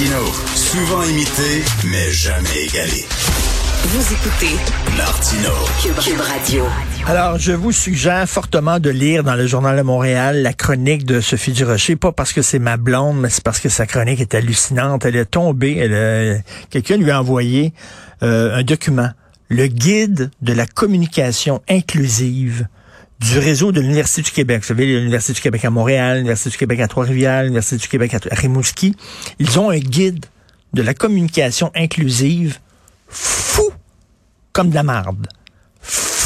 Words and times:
Martino, 0.00 0.32
souvent 0.54 1.02
imité, 1.02 1.62
mais 1.90 2.10
jamais 2.10 2.64
égalé. 2.64 3.04
Vous 3.84 4.14
écoutez 4.14 4.56
Martino, 4.96 5.50
Cube, 5.82 5.94
Cube 6.02 6.20
Radio. 6.20 6.64
Alors, 7.06 7.38
je 7.38 7.52
vous 7.52 7.70
suggère 7.70 8.26
fortement 8.26 8.80
de 8.80 8.88
lire 8.88 9.24
dans 9.24 9.34
le 9.34 9.46
Journal 9.46 9.76
de 9.76 9.82
Montréal 9.82 10.40
la 10.40 10.54
chronique 10.54 11.04
de 11.04 11.20
Sophie 11.20 11.52
Durocher, 11.52 11.96
pas 11.96 12.12
parce 12.12 12.32
que 12.32 12.40
c'est 12.40 12.58
ma 12.58 12.78
blonde, 12.78 13.20
mais 13.20 13.28
c'est 13.28 13.44
parce 13.44 13.60
que 13.60 13.68
sa 13.68 13.84
chronique 13.84 14.20
est 14.20 14.34
hallucinante. 14.34 15.04
Elle 15.04 15.16
est 15.16 15.26
tombée, 15.30 15.76
elle 15.76 15.94
a- 15.94 16.40
quelqu'un 16.70 16.96
lui 16.96 17.10
a 17.10 17.20
envoyé 17.20 17.74
euh, 18.22 18.56
un 18.56 18.62
document, 18.62 19.10
le 19.50 19.66
guide 19.66 20.30
de 20.40 20.52
la 20.54 20.66
communication 20.66 21.60
inclusive 21.68 22.66
du 23.20 23.38
réseau 23.38 23.72
de 23.72 23.80
l'Université 23.80 24.22
du 24.22 24.30
Québec. 24.30 24.62
Vous 24.62 24.68
savez, 24.68 24.86
l'Université 24.86 25.34
du 25.34 25.40
Québec 25.40 25.64
à 25.64 25.70
Montréal, 25.70 26.16
l'Université 26.16 26.50
du 26.50 26.58
Québec 26.58 26.80
à 26.80 26.88
Trois-Rivières, 26.88 27.42
l'Université 27.42 27.76
du 27.76 27.88
Québec 27.88 28.14
à 28.14 28.34
Rimouski. 28.34 28.94
Ils 29.38 29.58
ont 29.58 29.70
un 29.70 29.78
guide 29.78 30.26
de 30.72 30.82
la 30.82 30.94
communication 30.94 31.70
inclusive 31.74 32.58
fou 33.08 33.70
comme 34.52 34.70
de 34.70 34.74
la 34.74 34.82
marde 34.82 35.26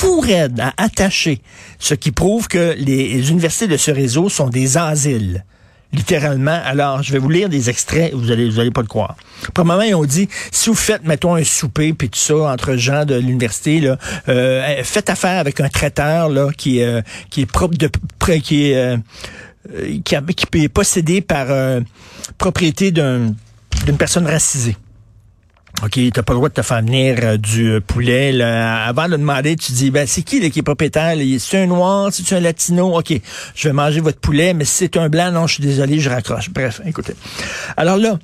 fou 0.04 0.20
raide 0.20 0.60
à 0.60 0.74
attacher, 0.76 1.40
ce 1.78 1.94
qui 1.94 2.12
prouve 2.12 2.48
que 2.48 2.74
les 2.76 3.30
universités 3.30 3.68
de 3.68 3.76
ce 3.76 3.90
réseau 3.90 4.28
sont 4.28 4.48
des 4.48 4.76
asiles. 4.76 5.44
Littéralement. 5.94 6.60
Alors, 6.64 7.02
je 7.02 7.12
vais 7.12 7.18
vous 7.18 7.30
lire 7.30 7.48
des 7.48 7.70
extraits, 7.70 8.12
vous 8.14 8.32
allez, 8.32 8.50
vous 8.50 8.58
allez 8.58 8.72
pas 8.72 8.80
le 8.80 8.88
croire. 8.88 9.16
Premièrement, 9.52 9.82
ils 9.82 9.94
ont 9.94 10.04
dit, 10.04 10.28
si 10.50 10.68
vous 10.68 10.74
faites, 10.74 11.04
mettons, 11.04 11.34
un 11.36 11.44
souper, 11.44 11.92
puis 11.92 12.08
tout 12.08 12.18
ça, 12.18 12.34
entre 12.34 12.74
gens 12.74 13.04
de 13.04 13.14
l'université, 13.14 13.80
là, 13.80 13.96
euh, 14.28 14.82
faites 14.82 15.08
affaire 15.08 15.38
avec 15.38 15.60
un 15.60 15.68
traiteur, 15.68 16.28
là, 16.28 16.50
qui, 16.56 16.82
euh, 16.82 17.00
qui 17.30 17.42
est 17.42 17.46
propre 17.46 17.76
de, 17.76 17.88
qui 18.38 18.70
est, 18.72 18.76
euh, 18.76 18.98
qui, 20.04 20.14
est 20.14 20.68
possédé 20.68 21.20
par 21.20 21.46
euh, 21.50 21.80
propriété 22.38 22.90
d'un, 22.90 23.34
d'une 23.86 23.96
personne 23.96 24.26
racisée. 24.26 24.76
OK, 25.82 25.98
t'as 26.12 26.22
pas 26.22 26.32
le 26.32 26.36
droit 26.36 26.48
de 26.48 26.54
te 26.54 26.62
faire 26.62 26.80
venir 26.80 27.16
euh, 27.22 27.36
du 27.36 27.72
euh, 27.72 27.80
poulet. 27.80 28.32
là. 28.32 28.84
Avant 28.86 29.08
de 29.08 29.16
demander, 29.16 29.56
tu 29.56 29.72
dis, 29.72 29.90
ben 29.90 30.06
c'est 30.06 30.22
qui 30.22 30.40
là, 30.40 30.48
qui 30.48 30.60
est 30.60 30.62
propriétaire? 30.62 31.16
C'est 31.38 31.62
un 31.62 31.66
noir, 31.66 32.10
c'est 32.12 32.34
un 32.34 32.40
latino? 32.40 32.96
OK, 32.98 33.12
je 33.54 33.68
vais 33.68 33.72
manger 33.74 34.00
votre 34.00 34.18
poulet, 34.18 34.54
mais 34.54 34.64
si 34.64 34.74
c'est 34.74 34.96
un 34.96 35.08
blanc, 35.08 35.32
non, 35.32 35.46
je 35.46 35.54
suis 35.54 35.62
désolé, 35.62 35.98
je 35.98 36.08
raccroche. 36.08 36.50
Bref, 36.50 36.80
écoutez. 36.86 37.14
Alors 37.76 37.96
là, 37.96 38.18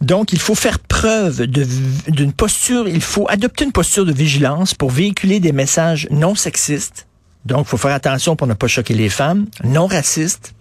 donc, 0.00 0.32
il 0.32 0.38
faut 0.38 0.54
faire 0.54 0.78
preuve 0.78 1.46
d'une 1.46 2.32
posture, 2.32 2.86
il 2.88 3.00
faut 3.00 3.26
adopter 3.28 3.64
une 3.64 3.72
posture 3.72 4.04
de 4.04 4.12
vigilance 4.12 4.74
pour 4.74 4.90
véhiculer 4.90 5.40
des 5.40 5.52
messages 5.52 6.06
non 6.10 6.34
sexistes. 6.34 7.06
Donc, 7.46 7.66
il 7.66 7.70
faut 7.70 7.76
faire 7.76 7.94
attention 7.94 8.36
pour 8.36 8.46
ne 8.46 8.54
pas 8.54 8.66
choquer 8.66 8.94
les 8.94 9.08
femmes, 9.08 9.46
non 9.64 9.86
racistes. 9.86 10.54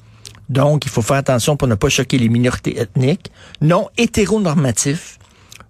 Donc, 0.49 0.85
il 0.85 0.91
faut 0.91 1.01
faire 1.01 1.17
attention 1.17 1.57
pour 1.57 1.67
ne 1.67 1.75
pas 1.75 1.89
choquer 1.89 2.17
les 2.17 2.29
minorités 2.29 2.79
ethniques, 2.79 3.31
non 3.59 3.89
hétéronormatifs 3.97 5.17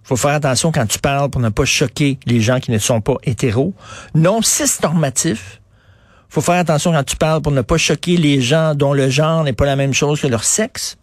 faut 0.06 0.14
faire 0.14 0.30
attention 0.30 0.70
quand 0.70 0.86
tu 0.86 1.00
parles 1.00 1.30
pour 1.30 1.40
ne 1.40 1.48
pas 1.48 1.64
choquer 1.64 2.20
les 2.26 2.40
gens 2.40 2.60
qui 2.60 2.70
ne 2.70 2.78
sont 2.78 3.00
pas 3.00 3.16
hétéros. 3.24 3.74
Non 4.14 4.40
cisnormatif. 4.40 5.60
faut 6.28 6.40
faire 6.40 6.54
attention 6.54 6.92
quand 6.92 7.02
tu 7.02 7.16
parles 7.16 7.42
pour 7.42 7.50
ne 7.50 7.60
pas 7.60 7.76
choquer 7.76 8.16
les 8.16 8.40
gens 8.40 8.76
dont 8.76 8.92
le 8.92 9.10
genre 9.10 9.42
n'est 9.42 9.52
pas 9.52 9.66
la 9.66 9.74
même 9.74 9.92
chose 9.92 10.20
que 10.20 10.28
leur 10.28 10.44
sexe. 10.44 10.96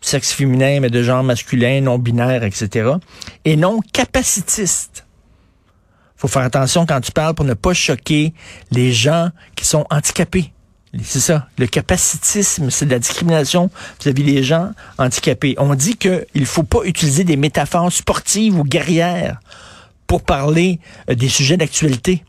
Sexe 0.00 0.32
féminin, 0.32 0.80
mais 0.80 0.90
de 0.90 1.04
genre 1.04 1.22
masculin, 1.22 1.80
non 1.80 1.98
binaire, 1.98 2.42
etc. 2.42 2.94
Et 3.44 3.54
non 3.54 3.78
capacitiste. 3.92 5.06
faut 6.16 6.26
faire 6.26 6.42
attention 6.42 6.84
quand 6.84 7.00
tu 7.00 7.12
parles 7.12 7.34
pour 7.34 7.44
ne 7.44 7.54
pas 7.54 7.74
choquer 7.74 8.34
les 8.72 8.92
gens 8.92 9.30
qui 9.54 9.64
sont 9.64 9.86
handicapés. 9.88 10.52
C'est 11.02 11.20
ça. 11.20 11.48
Le 11.58 11.66
capacitisme, 11.66 12.70
c'est 12.70 12.86
de 12.86 12.90
la 12.90 12.98
discrimination 12.98 13.70
vis-à-vis 14.00 14.24
des 14.24 14.42
gens 14.42 14.70
handicapés. 14.98 15.54
On 15.58 15.74
dit 15.74 15.96
qu'il 15.96 16.46
faut 16.46 16.62
pas 16.62 16.84
utiliser 16.84 17.24
des 17.24 17.36
métaphores 17.36 17.92
sportives 17.92 18.58
ou 18.58 18.64
guerrières 18.64 19.40
pour 20.06 20.22
parler 20.22 20.80
euh, 21.10 21.14
des 21.14 21.28
sujets 21.28 21.56
d'actualité. 21.56 22.24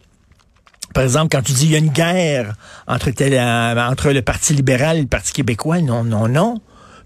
Par 0.93 1.03
exemple, 1.03 1.29
quand 1.31 1.43
tu 1.43 1.51
dis 1.51 1.65
il 1.65 1.71
y 1.71 1.75
a 1.75 1.79
une 1.79 1.91
guerre 1.91 2.55
euh, 2.89 2.93
entre 2.93 4.11
le 4.11 4.21
Parti 4.21 4.53
libéral 4.53 4.97
et 4.97 5.01
le 5.01 5.07
Parti 5.07 5.31
québécois, 5.31 5.79
non, 5.81 6.03
non, 6.03 6.27
non, 6.27 6.59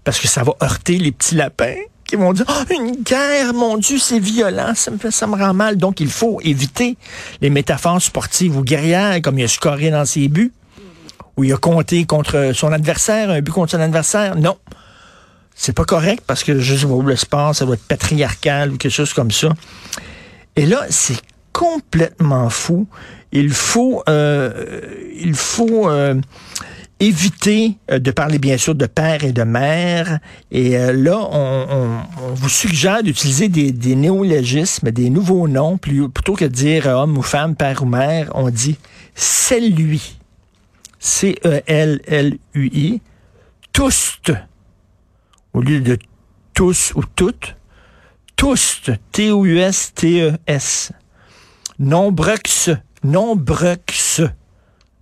parce 0.04 0.18
que 0.18 0.28
ça 0.28 0.42
va 0.42 0.54
heurter 0.62 0.98
les 0.98 1.12
petits 1.12 1.34
lapins 1.34 1.76
qui 2.06 2.16
vont 2.16 2.32
dire 2.32 2.46
oh, 2.48 2.72
une 2.72 3.02
guerre, 3.02 3.54
mon 3.54 3.76
Dieu, 3.76 3.98
c'est 3.98 4.18
violent, 4.18 4.72
ça 4.74 4.90
me 4.90 4.98
fait, 4.98 5.10
ça 5.10 5.26
me 5.26 5.36
rend 5.36 5.54
mal. 5.54 5.76
Donc 5.76 6.00
il 6.00 6.10
faut 6.10 6.40
éviter 6.42 6.96
les 7.40 7.50
métaphores 7.50 8.02
sportives 8.02 8.56
ou 8.56 8.62
guerrières, 8.62 9.20
comme 9.22 9.38
il 9.38 9.44
a 9.44 9.48
scoré 9.48 9.90
dans 9.90 10.04
ses 10.04 10.28
buts 10.28 10.52
où 11.36 11.44
il 11.44 11.52
a 11.52 11.56
compté 11.56 12.04
contre 12.04 12.52
son 12.54 12.72
adversaire, 12.72 13.30
un 13.30 13.40
but 13.40 13.52
contre 13.52 13.72
son 13.72 13.80
adversaire. 13.80 14.36
Non. 14.36 14.56
C'est 15.54 15.74
pas 15.74 15.84
correct 15.84 16.24
parce 16.26 16.44
que 16.44 16.58
je 16.58 16.74
sais 16.74 16.86
pas, 16.86 17.02
le 17.02 17.16
sport, 17.16 17.54
ça 17.54 17.64
doit 17.64 17.74
être 17.74 17.86
patriarcal 17.86 18.72
ou 18.72 18.76
quelque 18.76 18.92
chose 18.92 19.12
comme 19.12 19.30
ça. 19.30 19.50
Et 20.56 20.66
là, 20.66 20.84
c'est 20.90 21.20
complètement 21.52 22.50
fou. 22.50 22.86
Il 23.32 23.50
faut, 23.50 24.02
euh, 24.08 24.80
il 25.14 25.34
faut 25.34 25.88
euh, 25.88 26.20
éviter 27.00 27.76
euh, 27.90 27.98
de 27.98 28.10
parler 28.10 28.38
bien 28.38 28.56
sûr 28.56 28.74
de 28.74 28.86
père 28.86 29.24
et 29.24 29.32
de 29.32 29.42
mère. 29.42 30.18
Et 30.50 30.76
là, 30.92 31.18
on, 31.18 32.00
vous 32.34 32.48
suggère 32.48 33.02
d'utiliser 33.02 33.48
des, 33.48 33.72
des 33.72 33.94
néologismes, 33.94 34.90
des 34.90 35.10
nouveaux 35.10 35.48
noms, 35.48 35.78
plutôt 35.78 36.34
que 36.34 36.44
de 36.44 36.50
dire 36.50 36.86
homme 36.86 37.16
ou 37.16 37.22
femme, 37.22 37.54
père 37.54 37.82
ou 37.82 37.86
mère, 37.86 38.30
on 38.34 38.50
dit 38.50 38.76
c'est 39.14 39.60
lui. 39.60 40.16
C-E-L-L-U-I, 41.02 43.00
tous, 43.72 44.20
au 45.52 45.60
lieu 45.60 45.80
de 45.80 45.98
tous 46.54 46.92
ou 46.94 47.02
toutes, 47.16 47.56
tous, 48.36 48.88
T-O-U-S-T-E-S. 49.10 50.92
Nombreux, 51.80 52.36
nombreux, 53.02 53.78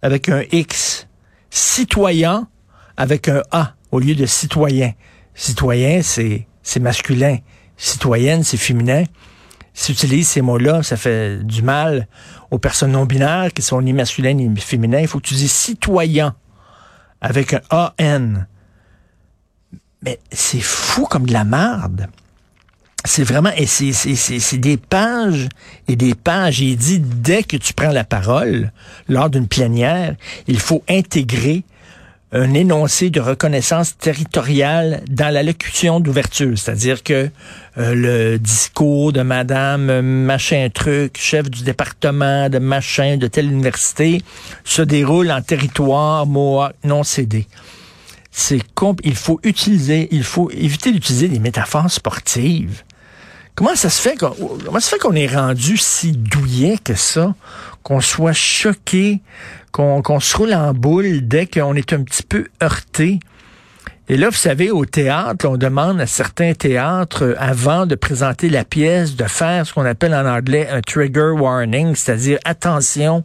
avec 0.01 0.31
un 0.31 0.43
X. 0.51 1.07
Citoyen, 1.51 2.49
avec 2.97 3.29
un 3.29 3.43
A, 3.51 3.75
au 3.91 3.99
lieu 3.99 4.15
de 4.15 4.25
citoyen. 4.25 4.95
Citoyen, 5.35 6.01
c'est, 6.03 6.47
c'est 6.63 6.81
masculin. 6.81 7.37
Citoyenne, 7.77 8.43
c'est 8.43 8.57
féminin. 8.57 9.05
Si 9.73 9.87
tu 9.87 9.93
utilises 9.93 10.29
ces 10.29 10.41
mots-là, 10.41 10.83
ça 10.83 10.97
fait 10.97 11.45
du 11.45 11.63
mal 11.63 12.09
aux 12.51 12.59
personnes 12.59 12.93
non 12.93 13.07
binaires 13.07 13.53
qui 13.53 13.63
sont 13.63 13.81
ni 13.81 13.93
masculines 13.93 14.37
ni 14.37 14.61
féminins. 14.61 15.01
Il 15.01 15.09
faut 15.09 15.21
que 15.21 15.29
tu 15.29 15.35
dises 15.35 15.53
citoyen 15.53 16.35
avec 17.21 17.55
un 17.55 17.61
A-N. 17.71 18.47
Mais 20.03 20.19
c'est 20.33 20.61
fou 20.61 21.07
comme 21.07 21.27
de 21.27 21.33
la 21.33 21.45
marde. 21.45 22.09
C'est 23.05 23.25
vraiment, 23.25 23.51
et 23.57 23.67
c'est 23.67 24.59
des 24.59 24.77
pages 24.77 25.49
et 25.89 25.97
des 25.97 26.15
pages. 26.15 26.61
Il 26.61 26.77
dit, 26.77 27.01
dès 27.01 27.43
que 27.43 27.57
tu 27.57 27.73
prends 27.73 27.93
la 27.93 28.05
parole, 28.05 28.73
lors 29.09 29.31
d'une 29.31 29.49
plénière, 29.49 30.17
il 30.47 30.61
faut 30.61 30.83
intégrer 30.89 31.65
un 32.33 32.55
énoncé 32.55 33.11
de 33.11 33.21
reconnaissance 33.21 33.97
territoriale 33.99 35.03
dans 35.11 35.33
la 35.33 35.43
locution 35.43 35.99
d'ouverture. 35.99 36.57
C'est-à-dire 36.57 37.03
que 37.03 37.29
euh, 37.79 37.95
le 37.95 38.39
discours 38.39 39.13
de 39.13 39.23
madame 39.23 39.91
euh, 39.91 40.03
machin 40.03 40.69
truc, 40.73 41.19
chef 41.19 41.51
du 41.51 41.65
département 41.65 42.49
de 42.49 42.59
machin 42.59 43.17
de 43.17 43.27
telle 43.27 43.47
université, 43.47 44.23
se 44.65 44.83
déroule 44.83 45.33
en 45.33 45.43
territoire 45.43 46.27
Mohawk 46.27 46.75
non 46.85 47.03
cédé. 47.03 47.47
C'est 48.31 48.61
il 49.03 49.17
faut 49.17 49.41
utiliser, 49.43 50.09
il 50.13 50.23
faut 50.23 50.51
éviter 50.51 50.93
d'utiliser 50.93 51.29
des 51.29 51.41
métaphores 51.41 51.91
sportives. 51.91 52.85
Comment 53.61 53.77
ça 53.77 53.91
se 53.91 54.01
fait 54.01 54.17
qu'on, 54.17 55.13
est 55.15 55.27
rendu 55.27 55.77
si 55.77 56.13
douillet 56.13 56.79
que 56.83 56.95
ça, 56.95 57.35
qu'on 57.83 58.01
soit 58.01 58.33
choqué, 58.33 59.21
qu'on 59.71 60.01
qu'on 60.01 60.19
se 60.19 60.35
roule 60.35 60.55
en 60.55 60.73
boule 60.73 61.29
dès 61.29 61.45
qu'on 61.45 61.75
est 61.75 61.93
un 61.93 62.03
petit 62.03 62.23
peu 62.23 62.47
heurté? 62.63 63.21
Et 64.11 64.17
là, 64.17 64.29
vous 64.29 64.37
savez, 64.37 64.73
au 64.73 64.85
théâtre, 64.85 65.47
on 65.47 65.57
demande 65.57 66.01
à 66.01 66.07
certains 66.09 66.53
théâtres, 66.53 67.23
euh, 67.23 67.35
avant 67.39 67.87
de 67.87 67.95
présenter 67.95 68.51
la 68.51 68.65
pièce, 68.65 69.15
de 69.15 69.23
faire 69.23 69.65
ce 69.65 69.73
qu'on 69.73 69.85
appelle 69.85 70.13
en 70.17 70.27
anglais 70.27 70.69
un 70.69 70.81
trigger 70.81 71.31
warning, 71.39 71.95
c'est-à-dire, 71.95 72.41
attention, 72.45 73.23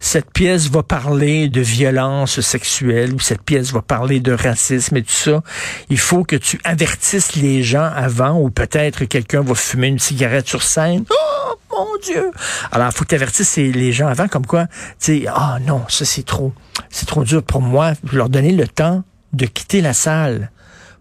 cette 0.00 0.32
pièce 0.32 0.68
va 0.68 0.82
parler 0.82 1.48
de 1.48 1.60
violence 1.60 2.40
sexuelle 2.40 3.14
ou 3.14 3.20
cette 3.20 3.42
pièce 3.42 3.70
va 3.70 3.80
parler 3.80 4.18
de 4.18 4.32
racisme 4.32 4.96
et 4.96 5.02
tout 5.04 5.12
ça. 5.12 5.40
Il 5.88 6.00
faut 6.00 6.24
que 6.24 6.34
tu 6.34 6.58
avertisses 6.64 7.36
les 7.36 7.62
gens 7.62 7.88
avant 7.94 8.36
ou 8.40 8.50
peut-être 8.50 9.04
quelqu'un 9.04 9.42
va 9.42 9.54
fumer 9.54 9.86
une 9.86 10.00
cigarette 10.00 10.48
sur 10.48 10.64
scène. 10.64 11.04
Oh, 11.10 11.54
mon 11.70 11.96
Dieu! 12.02 12.32
Alors, 12.72 12.88
il 12.88 12.92
faut 12.92 13.04
que 13.04 13.10
tu 13.10 13.14
avertisses 13.14 13.54
les 13.56 13.92
gens 13.92 14.08
avant, 14.08 14.26
comme 14.26 14.46
quoi, 14.46 14.66
tu 14.66 14.72
sais, 14.98 15.24
ah 15.28 15.58
non, 15.64 15.82
ça 15.88 16.04
c'est 16.04 16.26
trop, 16.26 16.52
c'est 16.90 17.06
trop 17.06 17.22
dur 17.22 17.44
pour 17.44 17.62
moi. 17.62 17.92
Leur 18.12 18.28
donner 18.28 18.50
le 18.50 18.66
temps 18.66 19.04
de 19.34 19.46
quitter 19.46 19.80
la 19.80 19.92
salle 19.92 20.50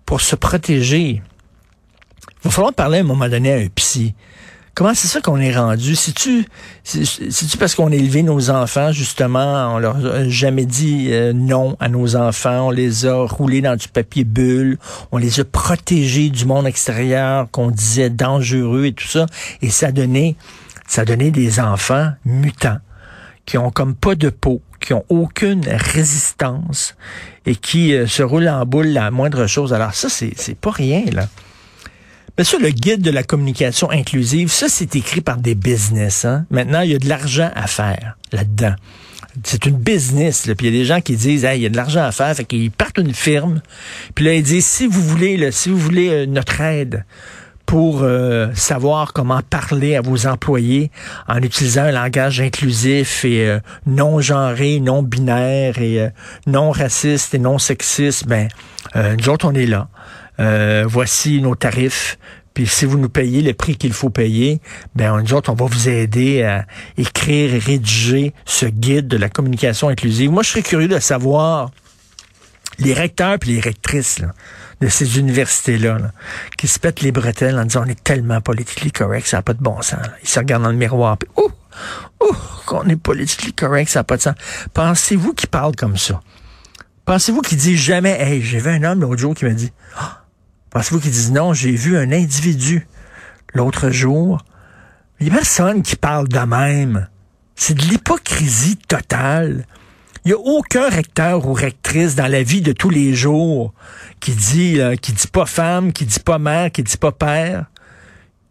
pour 0.05 0.21
se 0.21 0.35
protéger. 0.35 1.21
Il 2.25 2.45
va 2.45 2.51
falloir 2.51 2.73
parler 2.73 2.99
à 2.99 3.01
un 3.01 3.05
moment 3.05 3.29
donné 3.29 3.53
à 3.53 3.57
un 3.57 3.67
psy. 3.67 4.13
Comment 4.75 4.95
c'est 4.95 5.07
ça 5.07 5.21
qu'on 5.21 5.37
est 5.37 5.55
rendu? 5.55 5.95
Si-tu, 5.95 6.47
si-tu 6.83 7.57
parce 7.59 7.75
qu'on 7.75 7.91
a 7.91 7.95
élevé 7.95 8.23
nos 8.23 8.49
enfants, 8.49 8.91
justement, 8.91 9.75
on 9.75 9.77
leur 9.77 10.03
a 10.03 10.27
jamais 10.27 10.65
dit 10.65 11.09
euh, 11.11 11.31
non 11.31 11.77
à 11.79 11.89
nos 11.89 12.15
enfants, 12.15 12.69
on 12.69 12.71
les 12.71 13.05
a 13.05 13.23
roulés 13.23 13.61
dans 13.61 13.75
du 13.75 13.87
papier 13.87 14.23
bulle, 14.23 14.79
on 15.11 15.19
les 15.19 15.39
a 15.39 15.45
protégés 15.45 16.31
du 16.31 16.45
monde 16.45 16.65
extérieur 16.65 17.47
qu'on 17.51 17.69
disait 17.69 18.09
dangereux 18.09 18.85
et 18.85 18.93
tout 18.93 19.07
ça, 19.07 19.27
et 19.61 19.69
ça 19.69 19.91
donné, 19.91 20.35
ça 20.87 21.01
a 21.01 21.05
donné 21.05 21.29
des 21.29 21.59
enfants 21.59 22.09
mutants 22.25 22.79
qui 23.45 23.59
ont 23.59 23.69
comme 23.69 23.93
pas 23.93 24.15
de 24.15 24.29
peau, 24.29 24.59
qui 24.85 24.93
ont 24.93 25.05
aucune 25.09 25.63
résistance 25.67 26.95
et 27.45 27.55
qui 27.55 27.93
euh, 27.93 28.07
se 28.07 28.23
roulent 28.23 28.49
en 28.49 28.65
boule 28.65 28.87
la 28.87 29.11
moindre 29.11 29.47
chose. 29.47 29.73
Alors 29.73 29.93
ça, 29.93 30.09
c'est, 30.09 30.55
pas 30.55 30.71
rien, 30.71 31.03
là. 31.11 31.27
Mais 32.37 32.43
ça, 32.43 32.57
le 32.57 32.69
guide 32.69 33.01
de 33.01 33.11
la 33.11 33.21
communication 33.21 33.91
inclusive, 33.91 34.49
ça, 34.49 34.67
c'est 34.67 34.95
écrit 34.95 35.21
par 35.21 35.37
des 35.37 35.53
business. 35.53 36.25
Hein? 36.25 36.45
Maintenant, 36.49 36.81
il 36.81 36.91
y 36.91 36.95
a 36.95 36.97
de 36.97 37.07
l'argent 37.07 37.51
à 37.53 37.67
faire 37.67 38.17
là-dedans. 38.31 38.73
C'est 39.43 39.65
une 39.65 39.77
business. 39.77 40.47
Là. 40.47 40.55
Puis 40.55 40.67
il 40.67 40.73
y 40.73 40.75
a 40.75 40.79
des 40.79 40.85
gens 40.85 41.01
qui 41.01 41.15
disent, 41.15 41.45
hey, 41.45 41.59
il 41.59 41.63
y 41.63 41.65
a 41.65 41.69
de 41.69 41.75
l'argent 41.75 42.03
à 42.03 42.11
faire, 42.11 42.35
fait 42.35 42.45
qu'ils 42.45 42.71
partent 42.71 42.97
une 42.97 43.13
firme. 43.13 43.61
Puis 44.15 44.25
là, 44.25 44.33
ils 44.33 44.43
disent, 44.43 44.65
si 44.65 44.87
vous 44.87 45.01
voulez, 45.01 45.37
là, 45.37 45.51
si 45.51 45.69
vous 45.69 45.77
voulez 45.77 46.09
euh, 46.09 46.25
notre 46.25 46.59
aide 46.61 47.05
pour 47.73 48.03
euh, 48.03 48.49
savoir 48.53 49.13
comment 49.13 49.41
parler 49.41 49.95
à 49.95 50.01
vos 50.01 50.27
employés 50.27 50.91
en 51.27 51.41
utilisant 51.41 51.85
un 51.85 51.91
langage 51.91 52.39
inclusif 52.39 53.25
et 53.25 53.47
euh, 53.47 53.59
non 53.87 54.21
genré, 54.21 54.79
non 54.79 55.01
binaire 55.01 55.79
et 55.79 56.11
non 56.45 56.69
raciste 56.69 57.33
et 57.33 57.39
non 57.39 57.57
sexiste, 57.57 58.27
ben 58.27 58.47
nous 58.93 59.27
autres 59.27 59.47
on 59.47 59.55
est 59.55 59.65
là. 59.65 59.87
Euh, 60.39 60.85
voici 60.87 61.41
nos 61.41 61.55
tarifs. 61.55 62.19
Puis 62.53 62.67
si 62.67 62.85
vous 62.85 62.99
nous 62.99 63.09
payez 63.09 63.41
le 63.41 63.55
prix 63.55 63.75
qu'il 63.75 63.93
faut 63.93 64.11
payer, 64.11 64.61
ben 64.93 65.19
nous 65.19 65.33
autres, 65.33 65.51
on 65.51 65.55
va 65.55 65.65
vous 65.65 65.89
aider 65.89 66.43
à 66.43 66.67
écrire 66.99 67.55
et 67.55 67.57
rédiger 67.57 68.33
ce 68.45 68.67
guide 68.67 69.07
de 69.07 69.17
la 69.17 69.29
communication 69.29 69.89
inclusive. 69.89 70.29
Moi, 70.29 70.43
je 70.43 70.49
serais 70.49 70.61
curieux 70.61 70.87
de 70.87 70.99
savoir 70.99 71.71
les 72.77 72.93
recteurs 72.93 73.39
puis 73.39 73.53
les 73.53 73.61
rectrices 73.61 74.21
de 74.83 74.89
ces 74.89 75.17
universités-là 75.17 76.11
qui 76.57 76.67
se 76.67 76.77
pètent 76.77 77.01
les 77.01 77.11
bretelles 77.11 77.57
en 77.57 77.63
disant 77.63 77.83
on 77.85 77.89
est 77.89 78.03
tellement 78.03 78.41
politiquement 78.41 78.91
correct, 78.93 79.27
ça 79.27 79.37
n'a 79.37 79.43
pas 79.43 79.53
de 79.53 79.63
bon 79.63 79.81
sens. 79.81 80.05
Ils 80.21 80.27
se 80.27 80.39
regardent 80.39 80.63
dans 80.63 80.71
le 80.71 80.77
miroir 80.77 81.17
puis 81.17 81.29
ouh, 81.37 81.51
ouh, 82.21 82.35
qu'on 82.65 82.87
est 82.89 82.97
politiquement 82.97 83.53
correct, 83.55 83.89
ça 83.89 83.99
n'a 83.99 84.03
pas 84.03 84.17
de 84.17 84.23
sens. 84.23 84.35
Pensez-vous 84.73 85.33
qu'ils 85.33 85.49
parlent 85.49 85.75
comme 85.75 85.97
ça? 85.97 86.19
Pensez-vous 87.05 87.41
qu'ils 87.41 87.57
disent 87.57 87.79
jamais, 87.79 88.19
hey, 88.19 88.41
j'ai 88.41 88.59
vu 88.59 88.69
un 88.69 88.83
homme 88.83 89.01
l'autre 89.01 89.21
jour 89.21 89.35
qui 89.35 89.45
m'a 89.45 89.51
dit, 89.51 89.71
ah, 89.97 90.23
Pensez-vous 90.73 90.99
qu'ils 90.99 91.11
disent 91.11 91.31
non, 91.31 91.53
j'ai 91.53 91.71
vu 91.71 91.97
un 91.97 92.11
individu 92.11 92.87
l'autre 93.53 93.91
jour? 93.91 94.43
Il 95.19 95.27
y 95.27 95.29
a 95.29 95.33
personne 95.33 95.83
qui 95.83 95.95
parle 95.95 96.27
de 96.27 96.39
même. 96.39 97.07
C'est 97.55 97.75
de 97.75 97.83
l'hypocrisie 97.83 98.77
totale. 98.77 99.67
Il 100.25 100.29
n'y 100.29 100.33
a 100.33 100.39
aucun 100.39 100.89
recteur 100.89 101.45
ou 101.47 101.53
rectrice 101.53 102.15
dans 102.15 102.27
la 102.27 102.43
vie 102.43 102.61
de 102.61 102.71
tous 102.71 102.89
les 102.89 103.13
jours 103.13 103.73
qui 104.19 104.31
dit, 104.31 104.79
qui 105.01 105.11
dit 105.11 105.27
pas 105.27 105.45
femme, 105.45 105.91
qui 105.91 106.05
dit 106.05 106.19
pas 106.19 106.39
mère, 106.39 106.71
qui 106.71 106.83
dit 106.83 106.97
pas 106.97 107.11
père. 107.11 107.65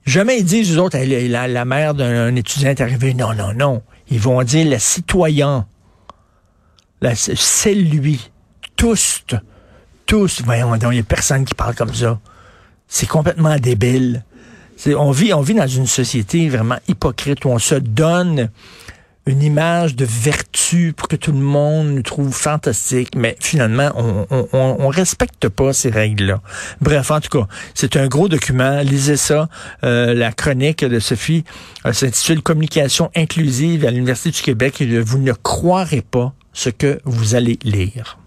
Jamais 0.04 0.38
ils 0.38 0.44
disent, 0.44 0.76
aux 0.76 0.82
autres, 0.82 0.98
la, 0.98 1.48
la 1.48 1.64
mère 1.64 1.94
d'un 1.94 2.34
étudiant 2.36 2.70
est 2.70 2.80
arrivée. 2.80 3.14
Non, 3.14 3.32
non, 3.34 3.54
non. 3.54 3.82
Ils 4.10 4.20
vont 4.20 4.42
dire 4.42 4.68
le 4.68 4.78
citoyen. 4.78 5.66
C'est 7.14 7.74
lui. 7.74 8.30
Tous 8.76 9.24
tous, 10.12 10.42
voyons 10.44 10.74
il 10.74 10.88
n'y 10.90 10.98
a 10.98 11.02
personne 11.02 11.46
qui 11.46 11.54
parle 11.54 11.74
comme 11.74 11.94
ça. 11.94 12.20
C'est 12.86 13.08
complètement 13.08 13.56
débile. 13.56 14.24
On 14.86 15.10
vit, 15.10 15.32
on 15.32 15.40
vit 15.40 15.54
dans 15.54 15.66
une 15.66 15.86
société 15.86 16.50
vraiment 16.50 16.76
hypocrite 16.86 17.46
où 17.46 17.48
on 17.48 17.58
se 17.58 17.76
donne 17.76 18.50
une 19.26 19.42
image 19.42 19.94
de 19.94 20.04
vertu 20.04 20.92
pour 20.96 21.06
que 21.08 21.16
tout 21.16 21.32
le 21.32 21.38
monde 21.38 21.88
nous 21.88 22.02
trouve 22.02 22.32
fantastique, 22.32 23.10
mais 23.14 23.36
finalement, 23.40 23.90
on, 23.94 24.48
on, 24.52 24.88
respecte 24.88 25.48
pas 25.48 25.72
ces 25.72 25.90
règles-là. 25.90 26.40
Bref, 26.80 27.10
en 27.10 27.20
tout 27.20 27.38
cas, 27.38 27.46
c'est 27.74 27.96
un 27.96 28.08
gros 28.08 28.28
document. 28.28 28.80
Lisez 28.80 29.16
ça. 29.16 29.48
Euh, 29.84 30.12
la 30.14 30.32
chronique 30.32 30.84
de 30.84 30.98
Sophie 30.98 31.44
euh, 31.86 31.92
s'intitule 31.92 32.42
Communication 32.42 33.10
inclusive 33.14 33.86
à 33.86 33.90
l'Université 33.90 34.30
du 34.30 34.42
Québec. 34.42 34.82
Vous 34.82 35.18
ne 35.18 35.32
croirez 35.32 36.02
pas 36.02 36.32
ce 36.52 36.70
que 36.70 37.00
vous 37.04 37.34
allez 37.34 37.58
lire. 37.62 38.18